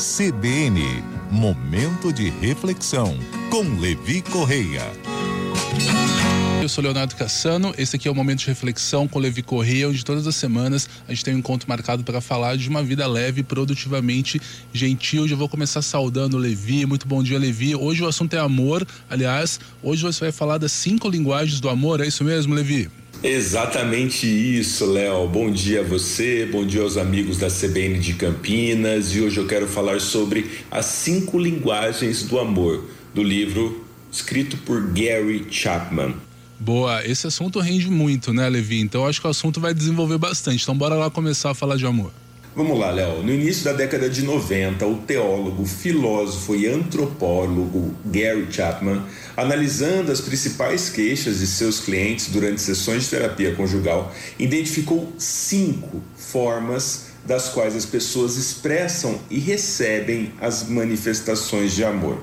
CBN 0.00 1.04
Momento 1.30 2.10
de 2.10 2.30
reflexão 2.30 3.14
com 3.50 3.78
Levi 3.78 4.22
Correia. 4.22 4.80
Eu 6.62 6.70
sou 6.70 6.82
Leonardo 6.82 7.14
Cassano, 7.14 7.74
esse 7.76 7.96
aqui 7.96 8.08
é 8.08 8.10
o 8.10 8.14
Momento 8.14 8.38
de 8.38 8.46
Reflexão 8.46 9.06
com 9.06 9.18
Levi 9.18 9.42
Correia, 9.42 9.90
onde 9.90 10.02
todas 10.02 10.26
as 10.26 10.34
semanas 10.34 10.88
a 11.06 11.12
gente 11.12 11.22
tem 11.22 11.34
um 11.34 11.38
encontro 11.38 11.68
marcado 11.68 12.02
para 12.02 12.18
falar 12.22 12.56
de 12.56 12.66
uma 12.66 12.82
vida 12.82 13.06
leve, 13.06 13.42
produtivamente 13.42 14.40
gentil. 14.72 15.28
Já 15.28 15.36
vou 15.36 15.50
começar 15.50 15.82
saudando 15.82 16.38
o 16.38 16.40
Levi. 16.40 16.86
Muito 16.86 17.06
bom 17.06 17.22
dia, 17.22 17.38
Levi. 17.38 17.76
Hoje 17.76 18.02
o 18.02 18.08
assunto 18.08 18.32
é 18.32 18.38
amor. 18.38 18.86
Aliás, 19.08 19.60
hoje 19.82 20.02
você 20.02 20.20
vai 20.20 20.32
falar 20.32 20.56
das 20.56 20.72
cinco 20.72 21.10
linguagens 21.10 21.60
do 21.60 21.68
amor, 21.68 22.00
é 22.00 22.06
isso 22.06 22.24
mesmo, 22.24 22.54
Levi? 22.54 22.90
Exatamente 23.22 24.26
isso, 24.26 24.86
Léo. 24.86 25.28
Bom 25.28 25.50
dia 25.50 25.80
a 25.80 25.84
você, 25.84 26.48
bom 26.50 26.64
dia 26.64 26.80
aos 26.80 26.96
amigos 26.96 27.36
da 27.36 27.48
CBN 27.48 27.98
de 27.98 28.14
Campinas. 28.14 29.14
E 29.14 29.20
hoje 29.20 29.36
eu 29.36 29.46
quero 29.46 29.66
falar 29.66 30.00
sobre 30.00 30.50
as 30.70 30.86
cinco 30.86 31.38
linguagens 31.38 32.22
do 32.22 32.38
amor, 32.38 32.82
do 33.14 33.22
livro 33.22 33.84
escrito 34.10 34.56
por 34.56 34.80
Gary 34.92 35.46
Chapman. 35.50 36.14
Boa, 36.58 37.06
esse 37.06 37.26
assunto 37.26 37.60
rende 37.60 37.90
muito, 37.90 38.32
né, 38.32 38.48
Levi? 38.48 38.80
Então 38.80 39.06
acho 39.06 39.20
que 39.20 39.26
o 39.26 39.30
assunto 39.30 39.60
vai 39.60 39.74
desenvolver 39.74 40.16
bastante. 40.16 40.62
Então 40.62 40.76
bora 40.76 40.94
lá 40.94 41.10
começar 41.10 41.50
a 41.50 41.54
falar 41.54 41.76
de 41.76 41.84
amor. 41.84 42.12
Vamos 42.52 42.76
lá, 42.80 42.90
Léo. 42.90 43.22
No 43.22 43.32
início 43.32 43.62
da 43.62 43.72
década 43.72 44.10
de 44.10 44.22
90, 44.22 44.84
o 44.84 44.96
teólogo, 44.96 45.64
filósofo 45.64 46.56
e 46.56 46.66
antropólogo 46.66 47.94
Gary 48.04 48.48
Chapman, 48.50 49.04
analisando 49.36 50.10
as 50.10 50.20
principais 50.20 50.90
queixas 50.90 51.38
de 51.38 51.46
seus 51.46 51.78
clientes 51.78 52.26
durante 52.26 52.60
sessões 52.60 53.04
de 53.04 53.10
terapia 53.10 53.54
conjugal, 53.54 54.12
identificou 54.36 55.12
cinco 55.16 56.02
formas 56.16 57.10
das 57.24 57.50
quais 57.50 57.76
as 57.76 57.86
pessoas 57.86 58.36
expressam 58.36 59.20
e 59.30 59.38
recebem 59.38 60.32
as 60.40 60.64
manifestações 60.64 61.72
de 61.72 61.84
amor. 61.84 62.18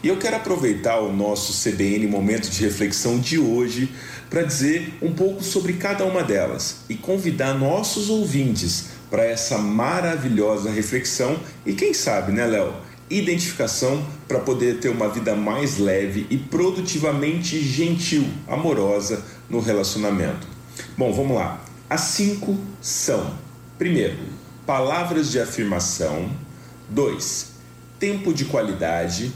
E 0.00 0.06
eu 0.06 0.16
quero 0.16 0.36
aproveitar 0.36 1.00
o 1.00 1.12
nosso 1.12 1.52
CBN 1.60 2.06
Momento 2.06 2.48
de 2.48 2.62
Reflexão 2.62 3.18
de 3.18 3.36
hoje 3.36 3.90
para 4.30 4.44
dizer 4.44 4.94
um 5.02 5.12
pouco 5.12 5.42
sobre 5.42 5.72
cada 5.72 6.04
uma 6.04 6.22
delas 6.22 6.76
e 6.88 6.94
convidar 6.94 7.54
nossos 7.54 8.08
ouvintes 8.08 9.01
para 9.12 9.26
essa 9.26 9.58
maravilhosa 9.58 10.70
reflexão 10.70 11.38
e 11.66 11.74
quem 11.74 11.92
sabe, 11.92 12.32
né, 12.32 12.46
Léo? 12.46 12.72
Identificação 13.10 14.02
para 14.26 14.38
poder 14.38 14.80
ter 14.80 14.88
uma 14.88 15.10
vida 15.10 15.36
mais 15.36 15.76
leve 15.76 16.26
e 16.30 16.38
produtivamente 16.38 17.60
gentil, 17.60 18.26
amorosa 18.48 19.22
no 19.50 19.60
relacionamento. 19.60 20.46
Bom, 20.96 21.12
vamos 21.12 21.36
lá. 21.36 21.62
As 21.90 22.00
cinco 22.00 22.58
são: 22.80 23.34
primeiro, 23.76 24.16
palavras 24.64 25.30
de 25.30 25.38
afirmação, 25.38 26.30
dois, 26.88 27.52
tempo 27.98 28.32
de 28.32 28.46
qualidade, 28.46 29.30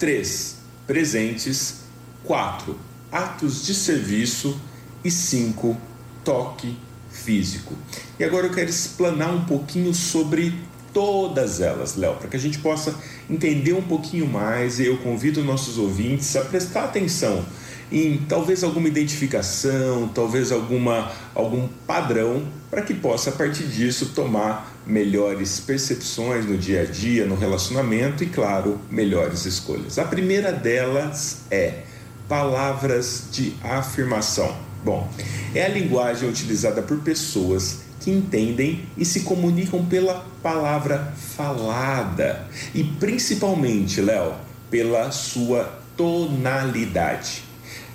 3. 0.00 0.56
Presentes. 0.86 1.82
4. 2.24 2.76
Atos 3.12 3.64
de 3.64 3.74
serviço. 3.74 4.58
E 5.04 5.10
5. 5.10 5.76
Toque 6.24 6.76
físico. 7.20 7.74
E 8.18 8.24
agora 8.24 8.46
eu 8.46 8.52
quero 8.52 8.70
explanar 8.70 9.34
um 9.34 9.44
pouquinho 9.44 9.94
sobre 9.94 10.54
todas 10.92 11.60
elas, 11.60 11.96
Léo, 11.96 12.16
para 12.16 12.28
que 12.28 12.36
a 12.36 12.40
gente 12.40 12.58
possa 12.58 12.94
entender 13.28 13.72
um 13.72 13.82
pouquinho 13.82 14.26
mais. 14.26 14.80
Eu 14.80 14.98
convido 14.98 15.44
nossos 15.44 15.78
ouvintes 15.78 16.34
a 16.36 16.42
prestar 16.42 16.84
atenção 16.84 17.44
em 17.92 18.18
talvez 18.28 18.62
alguma 18.62 18.86
identificação, 18.88 20.08
talvez 20.14 20.52
alguma 20.52 21.10
algum 21.34 21.66
padrão 21.86 22.46
para 22.70 22.82
que 22.82 22.94
possa 22.94 23.30
a 23.30 23.32
partir 23.32 23.64
disso 23.64 24.12
tomar 24.14 24.80
melhores 24.86 25.58
percepções 25.58 26.46
no 26.46 26.56
dia 26.56 26.82
a 26.82 26.84
dia, 26.84 27.26
no 27.26 27.34
relacionamento 27.34 28.22
e 28.22 28.26
claro, 28.26 28.80
melhores 28.88 29.44
escolhas. 29.44 29.98
A 29.98 30.04
primeira 30.04 30.52
delas 30.52 31.38
é 31.50 31.82
palavras 32.28 33.24
de 33.32 33.54
afirmação. 33.62 34.69
Bom, 34.84 35.08
é 35.54 35.64
a 35.64 35.68
linguagem 35.68 36.28
utilizada 36.28 36.80
por 36.80 36.98
pessoas 37.00 37.80
que 38.00 38.10
entendem 38.10 38.86
e 38.96 39.04
se 39.04 39.20
comunicam 39.20 39.84
pela 39.84 40.26
palavra 40.42 41.12
falada 41.36 42.48
e 42.74 42.82
principalmente, 42.82 44.00
Léo, 44.00 44.34
pela 44.70 45.10
sua 45.10 45.80
tonalidade. 45.96 47.44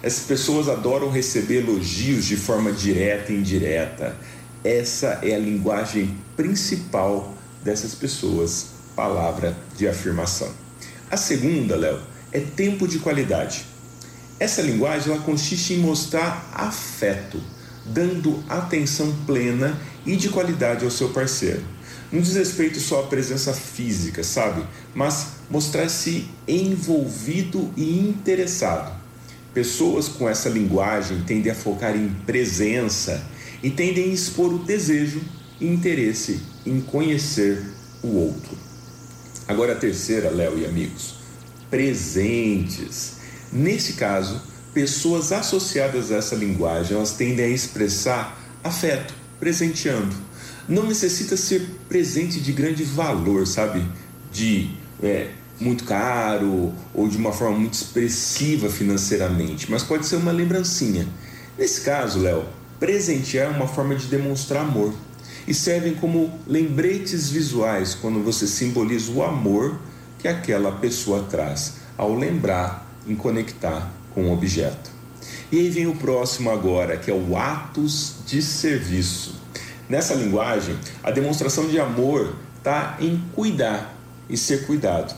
As 0.04 0.20
pessoas 0.20 0.70
adoram 0.70 1.10
receber 1.10 1.64
elogios 1.64 2.26
de 2.26 2.38
forma 2.38 2.72
direta 2.72 3.32
e 3.32 3.38
indireta. 3.38 4.16
Essa 4.64 5.20
é 5.24 5.34
a 5.34 5.40
linguagem 5.40 6.16
principal 6.36 7.34
dessas 7.64 7.96
pessoas, 7.96 8.68
palavra 8.96 9.58
de 9.76 9.88
afirmação. 9.88 10.50
A 11.10 11.18
segunda, 11.18 11.76
Léo, 11.76 12.00
é 12.32 12.40
tempo 12.40 12.88
de 12.88 13.00
qualidade. 13.00 13.66
Essa 14.40 14.62
linguagem 14.62 15.14
ela 15.14 15.22
consiste 15.22 15.74
em 15.74 15.80
mostrar 15.80 16.52
afeto, 16.54 17.42
dando 17.86 18.44
atenção 18.50 19.16
plena 19.26 19.80
e 20.06 20.16
de 20.18 20.30
qualidade 20.30 20.84
ao 20.84 20.92
seu 20.92 21.10
parceiro. 21.10 21.64
Não 22.12 22.22
diz 22.22 22.36
respeito 22.36 22.80
só 22.80 23.02
à 23.02 23.08
presença 23.08 23.54
física, 23.54 24.24
sabe? 24.24 24.66
Mas 24.94 25.28
mostrar-se 25.50 26.28
envolvido 26.48 27.74
e 27.78 27.98
interessado. 28.00 28.94
Pessoas 29.54 30.10
com 30.10 30.28
essa 30.28 30.50
linguagem 30.50 31.24
tendem 31.26 31.52
a 31.52 31.56
focar 31.56 31.96
em 31.96 32.10
presença 32.26 33.26
e 33.64 33.70
tendem 33.70 34.12
a 34.12 34.14
expor 34.14 34.54
o 34.54 34.60
desejo 34.60 35.22
e 35.60 35.66
interesse 35.66 36.42
em 36.66 36.82
conhecer 36.82 37.64
o 38.04 38.08
outro. 38.08 38.58
Agora 39.48 39.74
a 39.74 39.78
terceira, 39.78 40.30
Léo 40.30 40.60
e 40.60 40.66
amigos, 40.66 41.16
presentes. 41.70 43.15
Nesse 43.52 43.94
caso, 43.94 44.42
pessoas 44.74 45.32
associadas 45.32 46.12
a 46.12 46.18
essa 46.18 46.36
linguagem, 46.36 46.96
elas 46.96 47.14
tendem 47.14 47.46
a 47.46 47.50
expressar 47.50 48.38
afeto, 48.64 49.14
presenteando. 49.40 50.16
Não 50.68 50.86
necessita 50.86 51.38
ser 51.38 51.70
presente 51.88 52.40
de 52.40 52.52
grande 52.52 52.84
valor, 52.84 53.48
sabe? 53.48 53.86
De 54.32 54.72
é, 55.02 55.30
muito 55.60 55.84
caro 55.86 56.74
ou 56.94 57.08
de 57.08 57.18
uma 57.18 57.32
forma 57.32 57.58
muito 57.58 57.74
expressiva 57.74 58.70
financeiramente, 58.70 59.70
mas 59.72 59.84
pode 59.84 60.06
ser 60.06 60.18
uma 60.18 60.32
lembrancinha. 60.32 61.08
Nesse 61.58 61.82
caso, 61.82 62.20
Léo, 62.20 62.46
presentear 62.80 63.48
é 63.48 63.56
uma 63.56 63.68
forma 63.68 63.96
de 63.96 64.08
demonstrar 64.08 64.64
amor 64.64 64.94
e 65.48 65.54
servem 65.54 65.94
como 65.94 66.38
lembretes 66.46 67.30
visuais 67.30 67.94
quando 67.94 68.24
você 68.24 68.48
simboliza 68.48 69.12
o 69.12 69.24
amor 69.24 69.80
que 70.20 70.28
aquela 70.28 70.72
pessoa 70.74 71.24
traz 71.24 71.76
ao 71.98 72.14
lembrar 72.14 72.85
em 73.08 73.16
conectar 73.16 73.92
com 74.14 74.26
o 74.26 74.34
objeto. 74.34 74.92
E 75.52 75.60
aí 75.60 75.70
vem 75.70 75.88
o 75.88 75.96
próximo 75.96 76.50
agora, 76.50 76.98
que 76.98 77.10
é 77.10 77.14
o 77.14 77.38
atos 77.38 78.16
de 78.26 78.42
serviço. 78.42 79.36
Nessa 79.88 80.14
linguagem, 80.14 80.78
a 81.04 81.12
demonstração 81.12 81.68
de 81.68 81.80
amor 81.80 82.36
está 82.58 82.98
em 83.00 83.24
cuidar 83.34 83.96
e 84.30 84.36
ser 84.36 84.66
cuidado 84.66 85.16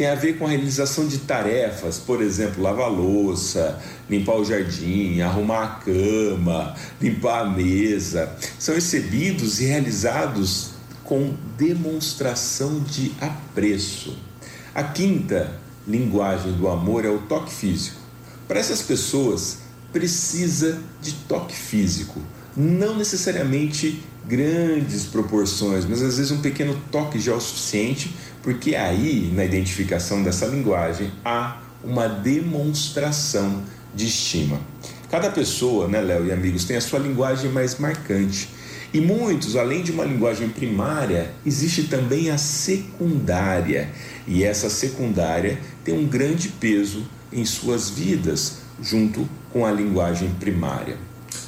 tem 0.00 0.08
a 0.08 0.14
ver 0.14 0.38
com 0.38 0.46
a 0.46 0.48
realização 0.48 1.06
de 1.06 1.18
tarefas, 1.18 1.98
por 1.98 2.22
exemplo, 2.22 2.62
lavar 2.62 2.90
louça, 2.90 3.78
limpar 4.08 4.36
o 4.36 4.44
jardim, 4.46 5.20
arrumar 5.20 5.62
a 5.62 5.68
cama, 5.84 6.74
limpar 6.98 7.42
a 7.42 7.50
mesa. 7.50 8.34
São 8.58 8.74
recebidos 8.74 9.60
e 9.60 9.66
realizados 9.66 10.70
com 11.04 11.34
demonstração 11.58 12.80
de 12.80 13.12
apreço. 13.20 14.16
A 14.74 14.82
quinta 14.82 15.60
linguagem 15.86 16.52
do 16.52 16.68
amor 16.68 17.04
é 17.04 17.08
o 17.08 17.18
toque 17.18 17.52
físico. 17.52 18.00
Para 18.46 18.58
essas 18.58 18.82
pessoas, 18.82 19.58
precisa 19.92 20.78
de 21.00 21.12
toque 21.12 21.54
físico, 21.54 22.20
não 22.56 22.96
necessariamente 22.96 24.02
grandes 24.26 25.04
proporções, 25.04 25.84
mas 25.84 26.02
às 26.02 26.16
vezes 26.16 26.30
um 26.30 26.40
pequeno 26.40 26.78
toque 26.90 27.18
já 27.18 27.32
é 27.32 27.34
o 27.34 27.40
suficiente 27.40 28.14
porque 28.42 28.74
aí, 28.74 29.30
na 29.34 29.44
identificação 29.44 30.22
dessa 30.22 30.46
linguagem, 30.46 31.12
há 31.24 31.60
uma 31.84 32.08
demonstração 32.08 33.62
de 33.94 34.06
estima. 34.06 34.60
Cada 35.10 35.30
pessoa, 35.30 35.88
né, 35.88 36.00
Léo 36.00 36.26
e 36.26 36.32
amigos, 36.32 36.64
tem 36.64 36.76
a 36.76 36.80
sua 36.80 36.98
linguagem 36.98 37.50
mais 37.50 37.78
marcante. 37.78 38.48
E 38.92 39.00
muitos, 39.00 39.54
além 39.54 39.82
de 39.82 39.92
uma 39.92 40.04
linguagem 40.04 40.48
primária, 40.48 41.32
existe 41.46 41.84
também 41.84 42.30
a 42.30 42.36
secundária. 42.36 43.88
E 44.26 44.42
essa 44.42 44.68
secundária 44.68 45.60
tem 45.84 45.94
um 45.94 46.06
grande 46.06 46.48
peso 46.48 47.06
em 47.32 47.44
suas 47.44 47.88
vidas, 47.88 48.58
junto 48.82 49.28
com 49.52 49.64
a 49.64 49.70
linguagem 49.70 50.30
primária. 50.40 50.96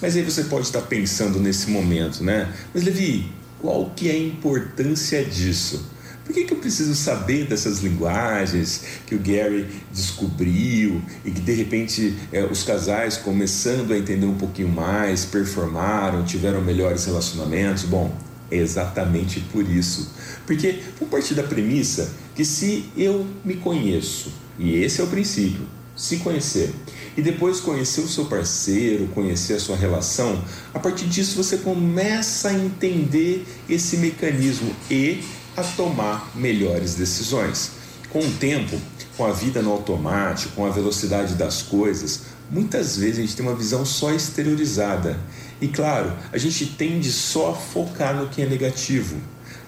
Mas 0.00 0.16
aí 0.16 0.22
você 0.22 0.44
pode 0.44 0.66
estar 0.66 0.82
pensando 0.82 1.40
nesse 1.40 1.70
momento, 1.70 2.22
né? 2.22 2.52
Mas 2.72 2.84
Levi, 2.84 3.32
qual 3.60 3.90
que 3.94 4.08
é 4.08 4.12
a 4.12 4.18
importância 4.18 5.24
disso? 5.24 5.91
Por 6.24 6.32
que, 6.32 6.44
que 6.44 6.54
eu 6.54 6.58
preciso 6.58 6.94
saber 6.94 7.46
dessas 7.46 7.80
linguagens 7.80 8.82
que 9.06 9.14
o 9.14 9.18
Gary 9.18 9.66
descobriu 9.92 11.02
e 11.24 11.30
que 11.30 11.40
de 11.40 11.52
repente 11.52 12.16
é, 12.32 12.44
os 12.44 12.62
casais 12.62 13.16
começando 13.16 13.92
a 13.92 13.98
entender 13.98 14.26
um 14.26 14.36
pouquinho 14.36 14.68
mais, 14.68 15.24
performaram, 15.24 16.24
tiveram 16.24 16.60
melhores 16.60 17.04
relacionamentos? 17.06 17.84
Bom, 17.84 18.14
é 18.50 18.56
exatamente 18.56 19.40
por 19.52 19.68
isso. 19.68 20.12
Porque 20.46 20.80
vamos 20.98 21.10
partir 21.10 21.34
da 21.34 21.42
premissa 21.42 22.12
que 22.34 22.44
se 22.44 22.84
eu 22.96 23.26
me 23.44 23.54
conheço, 23.54 24.32
e 24.58 24.76
esse 24.76 25.00
é 25.00 25.04
o 25.04 25.08
princípio, 25.08 25.66
se 25.96 26.18
conhecer, 26.18 26.72
e 27.16 27.22
depois 27.22 27.60
conhecer 27.60 28.00
o 28.00 28.08
seu 28.08 28.24
parceiro, 28.26 29.06
conhecer 29.08 29.54
a 29.54 29.60
sua 29.60 29.76
relação, 29.76 30.42
a 30.72 30.78
partir 30.78 31.06
disso 31.06 31.36
você 31.36 31.58
começa 31.58 32.48
a 32.48 32.54
entender 32.54 33.44
esse 33.68 33.98
mecanismo 33.98 34.74
e 34.90 35.22
a 35.56 35.62
tomar 35.62 36.30
melhores 36.34 36.94
decisões. 36.94 37.72
Com 38.10 38.20
o 38.20 38.32
tempo, 38.32 38.80
com 39.16 39.24
a 39.24 39.32
vida 39.32 39.62
no 39.62 39.72
automático, 39.72 40.54
com 40.54 40.66
a 40.66 40.70
velocidade 40.70 41.34
das 41.34 41.62
coisas, 41.62 42.22
muitas 42.50 42.96
vezes 42.96 43.18
a 43.18 43.20
gente 43.22 43.36
tem 43.36 43.46
uma 43.46 43.54
visão 43.54 43.84
só 43.84 44.12
exteriorizada. 44.12 45.18
E 45.60 45.68
claro, 45.68 46.12
a 46.32 46.38
gente 46.38 46.66
tende 46.66 47.10
só 47.10 47.52
a 47.52 47.54
focar 47.54 48.16
no 48.16 48.28
que 48.28 48.42
é 48.42 48.46
negativo, 48.46 49.16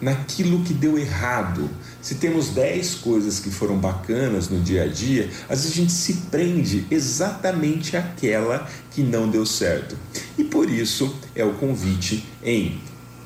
naquilo 0.01 0.63
que 0.65 0.75
deu 0.75 0.99
errado. 0.99 1.71
Se 2.03 2.17
temos 2.17 2.49
10 2.49 2.97
coisas 2.97 3.39
que 3.39 3.51
foram 3.51 3.79
bacanas 3.79 4.49
no 4.49 4.61
dia 4.61 4.85
a 4.85 4.87
dia, 4.87 5.31
às 5.49 5.61
vezes 5.61 5.73
a 5.73 5.77
gente 5.77 5.93
se 5.93 6.15
prende 6.31 6.87
exatamente 6.91 7.97
àquela 7.97 8.69
que 8.91 9.03
não 9.03 9.29
deu 9.29 9.47
certo. 9.47 9.97
E 10.37 10.45
por 10.45 10.69
isso 10.69 11.15
é 11.35 11.45
o 11.45 11.55
convite 11.55 12.27
em 12.43 12.81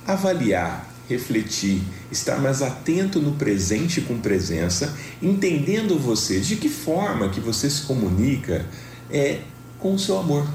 avaliar 0.07 0.89
refletir, 1.09 1.83
estar 2.13 2.39
mais 2.39 2.63
atento 2.63 3.21
no 3.21 3.33
presente 3.33 4.01
com 4.01 4.19
presença, 4.19 4.95
entendendo 5.23 5.99
você, 5.99 6.39
de 6.41 6.57
que 6.57 6.69
forma 6.69 7.31
que 7.31 7.41
você 7.41 7.69
se 7.71 7.83
comunica 7.83 8.67
é 9.11 9.41
com 9.79 9.95
o 9.95 9.99
seu 9.99 10.19
amor, 10.19 10.47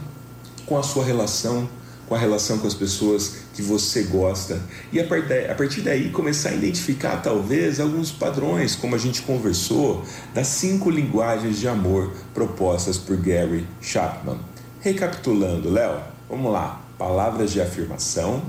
com 0.66 0.78
a 0.78 0.84
sua 0.84 1.04
relação, 1.04 1.68
com 2.08 2.16
a 2.16 2.20
relação 2.20 2.60
com 2.60 2.68
as 2.68 2.74
pessoas 2.74 3.38
que 3.54 3.62
você 3.62 4.04
gosta. 4.04 4.62
E 4.92 5.00
a 5.00 5.56
partir 5.56 5.82
daí 5.82 6.10
começar 6.10 6.50
a 6.50 6.54
identificar 6.54 7.18
talvez 7.18 7.80
alguns 7.80 8.12
padrões, 8.12 8.76
como 8.76 8.96
a 8.96 9.00
gente 9.00 9.22
conversou, 9.22 10.06
das 10.34 10.48
cinco 10.48 10.90
linguagens 10.90 11.60
de 11.60 11.68
amor 11.68 12.14
propostas 12.34 12.98
por 12.98 13.18
Gary 13.18 13.66
Chapman. 13.82 14.38
Recapitulando, 14.82 15.70
Léo, 15.70 16.00
vamos 16.30 16.52
lá. 16.52 16.82
Palavras 16.98 17.52
de 17.52 17.62
afirmação, 17.62 18.44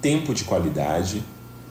tempo 0.00 0.34
de 0.34 0.44
qualidade, 0.44 1.22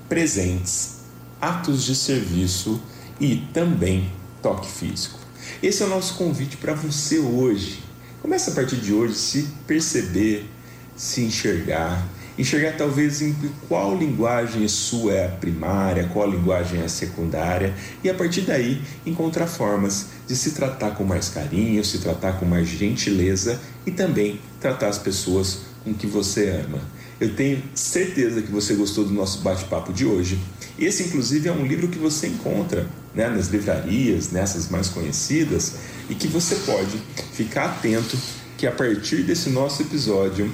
presentes, 0.07 0.99
atos 1.41 1.83
de 1.83 1.95
serviço 1.95 2.81
e 3.19 3.37
também 3.53 4.11
toque 4.41 4.69
físico. 4.69 5.19
Esse 5.61 5.83
é 5.83 5.85
o 5.85 5.89
nosso 5.89 6.15
convite 6.15 6.57
para 6.57 6.73
você 6.73 7.19
hoje. 7.19 7.83
Comece 8.21 8.51
a 8.51 8.53
partir 8.53 8.77
de 8.77 8.93
hoje 8.93 9.15
se 9.15 9.47
perceber, 9.65 10.49
se 10.95 11.21
enxergar, 11.21 12.07
enxergar 12.37 12.77
talvez 12.77 13.21
em 13.21 13.35
qual 13.67 13.97
linguagem 13.97 14.65
sua 14.67 15.13
é 15.13 15.25
a 15.25 15.29
primária, 15.29 16.09
qual 16.13 16.29
linguagem 16.29 16.81
é 16.81 16.85
a 16.85 16.89
secundária 16.89 17.73
e 18.03 18.09
a 18.09 18.13
partir 18.13 18.41
daí 18.41 18.81
encontrar 19.05 19.47
formas 19.47 20.07
de 20.27 20.35
se 20.35 20.51
tratar 20.51 20.91
com 20.91 21.03
mais 21.03 21.29
carinho, 21.29 21.83
se 21.83 21.99
tratar 21.99 22.39
com 22.39 22.45
mais 22.45 22.67
gentileza 22.67 23.59
e 23.85 23.91
também 23.91 24.39
tratar 24.59 24.87
as 24.87 24.97
pessoas 24.97 25.61
com 25.83 25.93
que 25.93 26.07
você 26.07 26.49
ama. 26.65 26.79
Eu 27.19 27.35
tenho 27.35 27.61
certeza 27.75 28.41
que 28.41 28.51
você 28.51 28.73
gostou 28.75 29.03
do 29.03 29.13
nosso 29.13 29.39
bate-papo 29.39 29.91
de 29.91 30.05
hoje. 30.05 30.39
Esse, 30.77 31.03
inclusive, 31.03 31.49
é 31.49 31.51
um 31.51 31.65
livro 31.65 31.89
que 31.89 31.99
você 31.99 32.27
encontra 32.27 32.87
né, 33.13 33.27
nas 33.27 33.47
livrarias, 33.47 34.31
nessas 34.31 34.69
mais 34.69 34.87
conhecidas, 34.87 35.75
e 36.09 36.15
que 36.15 36.27
você 36.27 36.55
pode 36.55 36.97
ficar 37.33 37.65
atento 37.65 38.17
que 38.57 38.65
a 38.65 38.71
partir 38.71 39.23
desse 39.23 39.49
nosso 39.49 39.81
episódio 39.81 40.49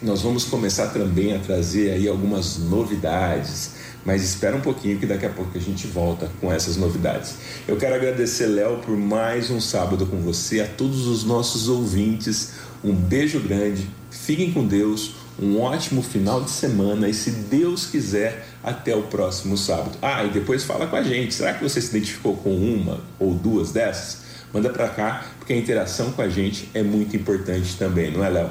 nós 0.00 0.22
vamos 0.22 0.44
começar 0.44 0.88
também 0.88 1.34
a 1.34 1.40
trazer 1.40 1.90
aí 1.90 2.06
algumas 2.06 2.56
novidades, 2.58 3.72
mas 4.04 4.22
espera 4.22 4.56
um 4.56 4.60
pouquinho 4.60 4.96
que 4.96 5.06
daqui 5.06 5.26
a 5.26 5.30
pouco 5.30 5.58
a 5.58 5.60
gente 5.60 5.88
volta 5.88 6.30
com 6.40 6.52
essas 6.52 6.76
novidades. 6.76 7.34
Eu 7.66 7.76
quero 7.76 7.96
agradecer, 7.96 8.46
Léo, 8.46 8.78
por 8.78 8.96
mais 8.96 9.50
um 9.50 9.60
sábado 9.60 10.06
com 10.06 10.18
você, 10.18 10.60
a 10.60 10.68
todos 10.68 11.08
os 11.08 11.24
nossos 11.24 11.68
ouvintes. 11.68 12.52
Um 12.84 12.94
beijo 12.94 13.40
grande, 13.40 13.90
fiquem 14.08 14.52
com 14.52 14.64
Deus 14.64 15.16
um 15.40 15.60
ótimo 15.60 16.02
final 16.02 16.42
de 16.42 16.50
semana 16.50 17.08
e, 17.08 17.14
se 17.14 17.30
Deus 17.30 17.86
quiser, 17.86 18.46
até 18.62 18.94
o 18.94 19.02
próximo 19.02 19.56
sábado. 19.56 19.96
Ah, 20.02 20.24
e 20.24 20.30
depois 20.30 20.64
fala 20.64 20.86
com 20.86 20.96
a 20.96 21.02
gente. 21.02 21.34
Será 21.34 21.54
que 21.54 21.62
você 21.62 21.80
se 21.80 21.88
identificou 21.88 22.36
com 22.36 22.50
uma 22.50 23.00
ou 23.18 23.34
duas 23.34 23.70
dessas? 23.70 24.22
Manda 24.52 24.70
para 24.70 24.88
cá, 24.88 25.26
porque 25.38 25.52
a 25.52 25.56
interação 25.56 26.10
com 26.12 26.22
a 26.22 26.28
gente 26.28 26.68
é 26.74 26.82
muito 26.82 27.16
importante 27.16 27.76
também, 27.76 28.10
não 28.10 28.24
é, 28.24 28.30
Léo? 28.30 28.50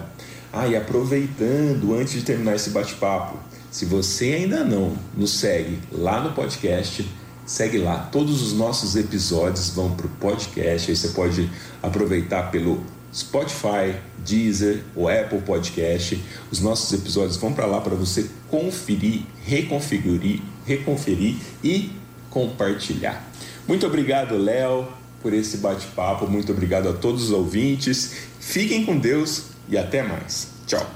Ah, 0.53 0.67
e 0.67 0.75
aproveitando, 0.75 1.95
antes 1.95 2.13
de 2.13 2.21
terminar 2.21 2.55
esse 2.55 2.69
bate-papo, 2.69 3.37
se 3.69 3.85
você 3.85 4.33
ainda 4.33 4.63
não 4.63 4.97
nos 5.15 5.39
segue 5.39 5.79
lá 5.91 6.21
no 6.21 6.31
podcast, 6.31 7.07
segue 7.45 7.77
lá. 7.79 8.09
Todos 8.11 8.41
os 8.41 8.53
nossos 8.53 8.95
episódios 8.95 9.69
vão 9.69 9.91
para 9.91 10.05
o 10.05 10.09
podcast. 10.09 10.89
Aí 10.89 10.97
você 10.97 11.09
pode 11.09 11.49
aproveitar 11.81 12.51
pelo 12.51 12.81
Spotify, 13.13 13.95
Deezer, 14.25 14.83
o 14.95 15.07
Apple 15.07 15.41
Podcast. 15.41 16.21
Os 16.51 16.59
nossos 16.59 16.91
episódios 16.93 17.37
vão 17.37 17.53
para 17.53 17.65
lá 17.65 17.81
para 17.81 17.95
você 17.95 18.29
conferir, 18.49 19.21
reconfigurar, 19.43 20.39
reconferir 20.65 21.35
e 21.63 21.91
compartilhar. 22.29 23.25
Muito 23.67 23.85
obrigado, 23.85 24.37
Léo, 24.37 24.87
por 25.21 25.33
esse 25.33 25.57
bate-papo. 25.57 26.27
Muito 26.27 26.51
obrigado 26.51 26.89
a 26.89 26.93
todos 26.93 27.23
os 27.23 27.31
ouvintes. 27.31 28.13
Fiquem 28.39 28.85
com 28.85 28.97
Deus 28.97 29.45
e 29.69 29.77
até 29.77 30.03
mais. 30.03 30.49
Tchau. 30.65 30.89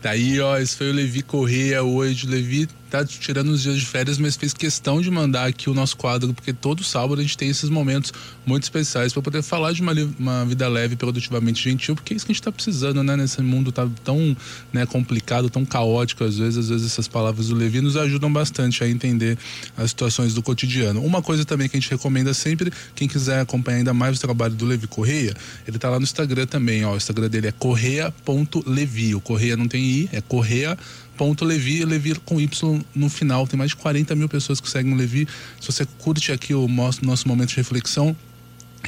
Tá 0.00 0.10
aí, 0.10 0.40
ó, 0.40 0.56
esse 0.58 0.76
foi 0.76 0.90
o 0.90 0.94
Levi 0.94 1.22
Correia 1.22 1.82
hoje. 1.82 2.26
Levi 2.26 2.68
tá 2.90 3.04
tirando 3.04 3.48
os 3.48 3.62
dias 3.62 3.78
de 3.78 3.86
férias, 3.86 4.18
mas 4.18 4.36
fez 4.36 4.52
questão 4.52 5.00
de 5.00 5.10
mandar 5.10 5.46
aqui 5.46 5.70
o 5.70 5.74
nosso 5.74 5.96
quadro, 5.96 6.34
porque 6.34 6.52
todo 6.52 6.82
sábado 6.82 7.20
a 7.20 7.22
gente 7.22 7.36
tem 7.36 7.48
esses 7.48 7.70
momentos 7.70 8.12
muito 8.44 8.64
especiais 8.64 9.12
para 9.12 9.22
poder 9.22 9.42
falar 9.42 9.72
de 9.72 9.80
uma, 9.80 9.92
uma, 10.18 10.44
vida 10.44 10.68
leve, 10.68 10.96
produtivamente 10.96 11.62
gentil, 11.62 11.94
porque 11.94 12.12
é 12.12 12.16
isso 12.16 12.26
que 12.26 12.32
a 12.32 12.34
gente 12.34 12.40
está 12.40 12.52
precisando, 12.52 13.02
né? 13.02 13.16
Nesse 13.16 13.40
mundo 13.42 13.70
tá 13.70 13.88
tão 14.04 14.36
né, 14.72 14.84
complicado, 14.86 15.48
tão 15.48 15.64
caótico, 15.64 16.24
às 16.24 16.36
vezes, 16.36 16.58
às 16.58 16.68
vezes 16.68 16.92
essas 16.92 17.06
palavras 17.06 17.48
do 17.48 17.54
Levi 17.54 17.80
nos 17.80 17.96
ajudam 17.96 18.32
bastante 18.32 18.82
a 18.82 18.88
entender 18.88 19.38
as 19.76 19.90
situações 19.90 20.34
do 20.34 20.42
cotidiano. 20.42 21.04
Uma 21.04 21.22
coisa 21.22 21.44
também 21.44 21.68
que 21.68 21.76
a 21.76 21.80
gente 21.80 21.90
recomenda 21.90 22.34
sempre, 22.34 22.72
quem 22.94 23.06
quiser 23.06 23.40
acompanhar 23.40 23.78
ainda 23.78 23.94
mais 23.94 24.18
o 24.18 24.20
trabalho 24.20 24.54
do 24.54 24.66
Levi 24.66 24.86
Correia, 24.86 25.34
ele 25.66 25.78
tá 25.78 25.88
lá 25.88 25.98
no 25.98 26.04
Instagram 26.04 26.46
também, 26.46 26.84
ó. 26.84 26.94
O 26.94 26.96
Instagram 26.96 27.28
dele 27.28 27.48
é 27.48 27.52
correia.levi. 27.52 29.14
O 29.14 29.20
Correia 29.20 29.56
não 29.56 29.68
tem 29.68 29.82
I, 29.82 30.08
é 30.12 30.20
correia 30.20 30.76
ponto 31.20 31.44
Levi, 31.44 31.84
Levi 31.84 32.14
com 32.24 32.40
Y 32.40 32.82
no 32.94 33.10
final. 33.10 33.46
Tem 33.46 33.58
mais 33.58 33.72
de 33.72 33.76
40 33.76 34.14
mil 34.14 34.26
pessoas 34.26 34.58
que 34.58 34.70
seguem 34.70 34.94
o 34.94 34.96
Levi. 34.96 35.28
Se 35.60 35.70
você 35.70 35.86
curte 35.98 36.32
aqui 36.32 36.54
o 36.54 36.66
nosso 36.66 37.28
momento 37.28 37.50
de 37.50 37.56
reflexão, 37.56 38.16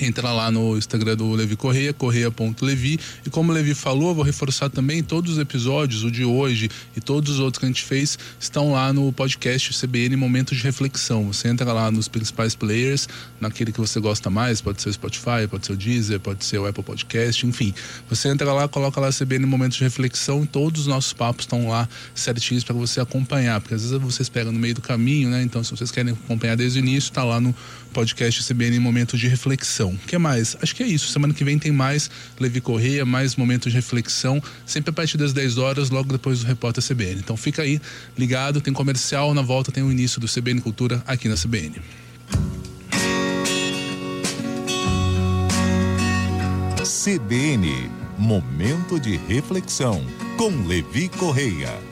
Entra 0.00 0.32
lá 0.32 0.50
no 0.50 0.76
Instagram 0.76 1.16
do 1.16 1.30
Levi 1.32 1.54
Correia, 1.54 1.92
correia.levi. 1.92 2.98
E 3.26 3.30
como 3.30 3.52
o 3.52 3.54
Levi 3.54 3.74
falou, 3.74 4.14
vou 4.14 4.24
reforçar 4.24 4.70
também 4.70 5.02
todos 5.02 5.32
os 5.32 5.38
episódios, 5.38 6.02
o 6.02 6.10
de 6.10 6.24
hoje 6.24 6.70
e 6.96 7.00
todos 7.00 7.34
os 7.34 7.40
outros 7.40 7.58
que 7.58 7.66
a 7.66 7.68
gente 7.68 7.82
fez, 7.82 8.18
estão 8.40 8.72
lá 8.72 8.92
no 8.92 9.12
podcast 9.12 9.78
CBN 9.78 10.16
Momento 10.16 10.54
de 10.54 10.62
Reflexão. 10.62 11.26
Você 11.26 11.48
entra 11.48 11.72
lá 11.72 11.90
nos 11.90 12.08
principais 12.08 12.54
players, 12.54 13.08
naquele 13.40 13.70
que 13.70 13.80
você 13.80 14.00
gosta 14.00 14.30
mais, 14.30 14.60
pode 14.60 14.80
ser 14.80 14.88
o 14.88 14.92
Spotify, 14.92 15.46
pode 15.48 15.66
ser 15.66 15.72
o 15.72 15.76
Deezer, 15.76 16.20
pode 16.20 16.44
ser 16.44 16.58
o 16.58 16.66
Apple 16.66 16.82
Podcast, 16.82 17.46
enfim. 17.46 17.74
Você 18.08 18.28
entra 18.28 18.52
lá, 18.52 18.66
coloca 18.66 19.00
lá 19.00 19.10
CBN 19.10 19.46
Momento 19.46 19.74
de 19.74 19.84
Reflexão 19.84 20.46
todos 20.46 20.82
os 20.82 20.86
nossos 20.86 21.12
papos 21.12 21.44
estão 21.44 21.68
lá 21.68 21.88
certinhos 22.14 22.64
para 22.64 22.74
você 22.74 23.00
acompanhar, 23.00 23.60
porque 23.60 23.74
às 23.74 23.82
vezes 23.82 23.98
vocês 23.98 24.28
pegam 24.28 24.52
no 24.52 24.58
meio 24.58 24.74
do 24.74 24.80
caminho, 24.80 25.30
né? 25.30 25.42
Então, 25.42 25.62
se 25.62 25.70
vocês 25.70 25.90
querem 25.90 26.12
acompanhar 26.12 26.56
desde 26.56 26.78
o 26.78 26.80
início, 26.80 27.08
está 27.08 27.24
lá 27.24 27.40
no 27.40 27.54
podcast 27.92 28.42
CBN 28.42 28.78
Momento 28.78 29.16
de 29.16 29.28
Reflexão. 29.82 29.90
O 29.90 29.98
que 30.06 30.18
mais? 30.18 30.56
Acho 30.62 30.74
que 30.74 30.82
é 30.82 30.86
isso. 30.86 31.08
Semana 31.08 31.34
que 31.34 31.44
vem 31.44 31.58
tem 31.58 31.72
mais 31.72 32.10
Levi 32.38 32.60
Correia, 32.60 33.04
mais 33.04 33.36
momentos 33.36 33.72
de 33.72 33.78
reflexão, 33.78 34.42
sempre 34.64 34.90
a 34.90 34.92
partir 34.92 35.16
das 35.16 35.32
10 35.32 35.58
horas, 35.58 35.90
logo 35.90 36.12
depois 36.12 36.40
do 36.40 36.46
Repórter 36.46 36.84
CBN. 36.84 37.20
Então 37.20 37.36
fica 37.36 37.62
aí 37.62 37.80
ligado, 38.16 38.60
tem 38.60 38.72
comercial, 38.72 39.34
na 39.34 39.42
volta 39.42 39.72
tem 39.72 39.82
o 39.82 39.90
início 39.90 40.20
do 40.20 40.28
CBN 40.28 40.60
Cultura 40.60 41.02
aqui 41.06 41.28
na 41.28 41.34
CBN. 41.34 41.80
CBN, 46.82 47.90
momento 48.18 49.00
de 49.00 49.16
reflexão 49.16 50.04
com 50.36 50.66
Levi 50.66 51.08
Correia. 51.08 51.91